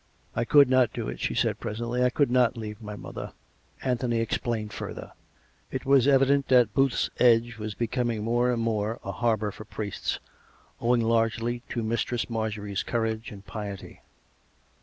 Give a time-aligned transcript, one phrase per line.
[0.35, 3.33] "I could not do it," she said presently." I could not leave my mother."
[3.83, 5.11] Anthony explained further.
[5.69, 10.17] It was evident that Booth's Edge was becoming more and more a harbour for priests,
[10.79, 14.01] owing largely to Mistress Marjorie's courage and piety.